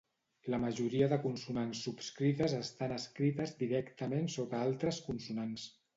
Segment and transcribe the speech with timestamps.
[0.51, 5.69] La majoria de consonants subscrites estan escrites directament sota altres consonants.